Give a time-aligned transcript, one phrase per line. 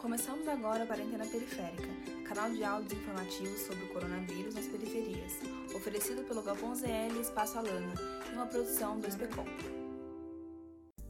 [0.00, 1.86] Começamos agora a Quarentena Periférica,
[2.26, 5.34] canal de áudios informativos sobre o coronavírus nas periferias,
[5.76, 7.92] oferecido pelo Galpão ZL Espaço Alana,
[8.30, 9.44] em uma produção do SPCOM.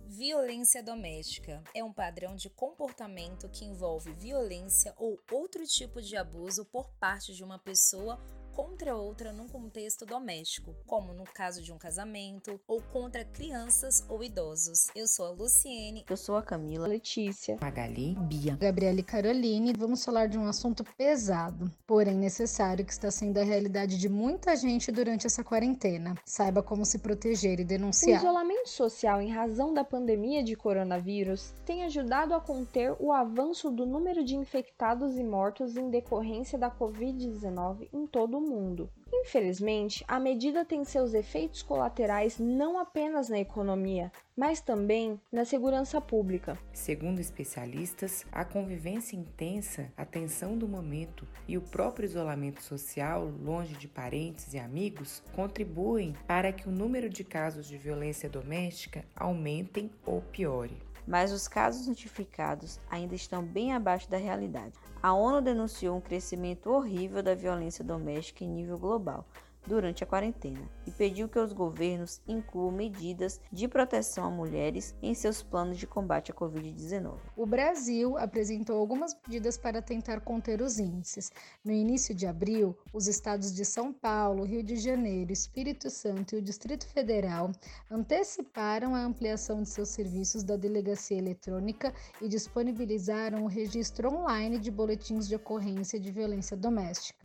[0.09, 6.65] Violência doméstica é um padrão de comportamento que envolve violência ou outro tipo de abuso
[6.65, 8.19] por parte de uma pessoa
[8.54, 14.22] contra outra num contexto doméstico, como no caso de um casamento, ou contra crianças ou
[14.22, 14.88] idosos.
[14.94, 16.05] Eu sou a Luciene.
[16.09, 16.86] Eu sou a Camila.
[16.86, 17.56] Letícia.
[17.60, 18.16] Magali.
[18.20, 18.56] Bia.
[18.56, 19.73] Gabriela e Caroline.
[19.73, 24.56] Vamos falar de um assunto pesado, porém necessário, que está sendo a realidade de muita
[24.56, 26.14] gente durante essa quarentena.
[26.24, 28.20] Saiba como se proteger e denunciar.
[28.20, 33.70] O isolamento social em razão da pandemia de coronavírus tem ajudado a conter o avanço
[33.70, 38.90] do número de infectados e mortos em decorrência da Covid-19 em todo o mundo.
[39.12, 46.00] Infelizmente, a medida tem seus efeitos colaterais não apenas na economia, mas também na segurança
[46.00, 46.58] pública.
[46.72, 53.75] Segundo especialistas, a convivência intensa, a tensão do momento e o próprio isolamento social, longe
[53.75, 59.91] de parentes e amigos, contribuem para que o número de casos de violência doméstica aumentem
[60.05, 64.78] ou piore mas os casos notificados ainda estão bem abaixo da realidade.
[65.03, 69.27] A ONU denunciou um crescimento horrível da violência doméstica em nível global,
[69.66, 75.14] durante a quarentena e pediu que os governos incluam medidas de proteção a mulheres em
[75.14, 77.16] seus planos de combate à Covid-19.
[77.36, 81.31] O Brasil apresentou algumas medidas para tentar conter os índices.
[81.64, 86.38] No início de abril, os estados de São Paulo, Rio de Janeiro, Espírito Santo e
[86.38, 87.53] o Distrito Federal
[87.91, 94.70] anteciparam a ampliação de seus serviços da delegacia eletrônica e disponibilizaram o registro online de
[94.70, 97.19] boletins de ocorrência de violência doméstica.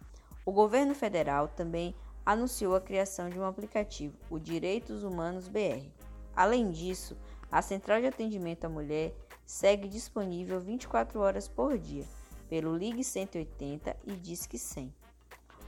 [0.45, 1.95] O governo federal também
[2.26, 5.88] anunciou a criação de um aplicativo, o Direitos Humanos BR.
[6.36, 7.16] Além disso,
[7.52, 9.14] a Central de Atendimento à Mulher
[9.45, 12.06] segue disponível 24 horas por dia
[12.50, 14.94] pelo Ligue 180 e Disque 100.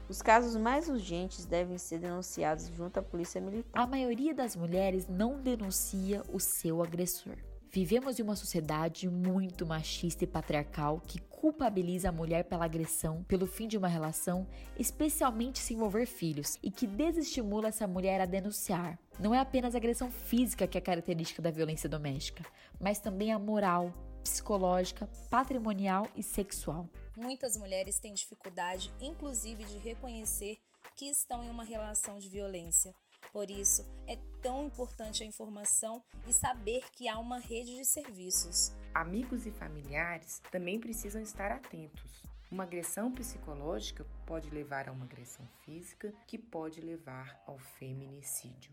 [0.08, 3.82] Os casos mais urgentes devem ser denunciados junto à Polícia Militar.
[3.82, 7.36] A maioria das mulheres não denuncia o seu agressor.
[7.70, 13.46] Vivemos em uma sociedade muito machista e patriarcal que culpabiliza a mulher pela agressão, pelo
[13.46, 14.46] fim de uma relação,
[14.78, 18.98] especialmente se envolver filhos, e que desestimula essa mulher a denunciar.
[19.20, 22.42] Não é apenas a agressão física que é característica da violência doméstica,
[22.80, 23.92] mas também a moral,
[24.22, 26.88] psicológica, patrimonial e sexual.
[27.14, 30.58] Muitas mulheres têm dificuldade, inclusive, de reconhecer
[30.96, 32.94] que estão em uma relação de violência
[33.32, 38.72] por isso, é tão importante a informação e saber que há uma rede de serviços.
[38.94, 42.22] Amigos e familiares também precisam estar atentos.
[42.50, 48.72] Uma agressão psicológica pode levar a uma agressão física, que pode levar ao feminicídio.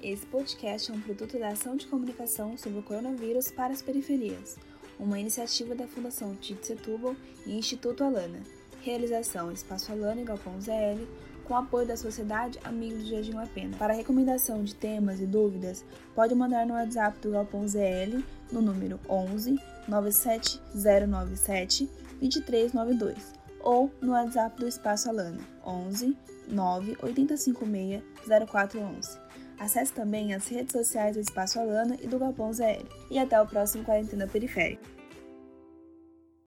[0.00, 4.56] Esse podcast é um produto da ação de comunicação sobre o coronavírus para as periferias,
[4.98, 8.42] uma iniciativa da Fundação Tite Setúbal e Instituto Alana.
[8.88, 11.04] Realização Espaço Alana e Galpão ZL,
[11.44, 13.76] com apoio da Sociedade Amigos do Jardim La Pena.
[13.76, 15.84] Para recomendação de temas e dúvidas,
[16.14, 21.84] pode mandar no WhatsApp do Galpão ZL no número 11 97097
[22.18, 26.16] 2392 ou no WhatsApp do Espaço Alana 11
[26.48, 28.02] 98556
[28.50, 29.18] 0411.
[29.58, 32.88] Acesse também as redes sociais do Espaço Alana e do Galpão ZL.
[33.10, 34.97] E até o próximo Quarentena Periférica.